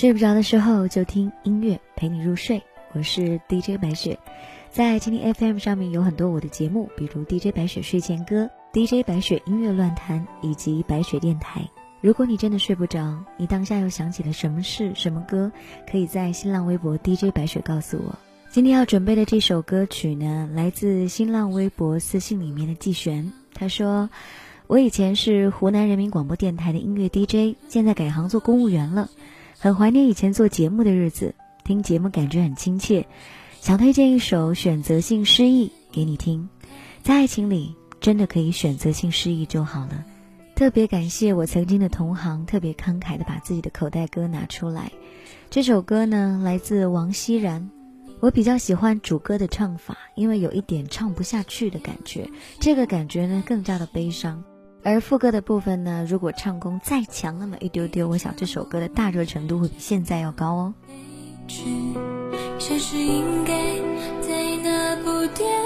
[0.00, 2.62] 睡不着的时候就听音乐陪你入睡，
[2.94, 4.18] 我是 DJ 白雪，
[4.70, 11.68] 在蜻蜓 FM 上面有很多我的节目，比如 DJ 白雪睡前歌、DJ 白雪音乐乱谈以及白雪电台。
[12.00, 15.52] 如果你真的睡不着，你当下又想起了什么事、什么歌，
[15.86, 18.18] 可以在新浪微博 DJ 白雪告诉我。
[18.50, 24.08] 今天要准备的这首歌曲呢，来自新浪微博私信里面的季璇，他说。
[24.66, 29.10] 我以前是湖南人民广播电台的音乐 DJ，现在改行做公务员了，
[29.62, 33.06] 很怀念以前做节目的日子，听节目感觉很亲切，
[33.60, 36.48] 想推荐一首选择性失忆给你听，
[37.02, 40.02] 在爱情里真的可以选择性失忆就好了。
[40.56, 44.90] 特别感谢我曾经的同行，特别慷慨的把自己的口袋歌拿出来。
[45.50, 47.70] 这首歌呢来自王熙然，
[48.20, 52.26] 我比较喜欢主歌的唱法，因为有一点唱不下去的感觉，
[52.58, 54.42] 这个感觉呢更加的悲伤。
[54.82, 60.74] 而副歌的部分呢，如果唱功再强那么一丢丢，我想这首歌的大热程度会比现在要高哦。
[62.78, 63.52] 是应该
[64.20, 65.59] 在那部电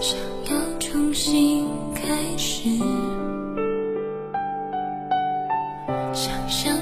[0.00, 2.70] 想要重新开始
[6.14, 6.79] 想象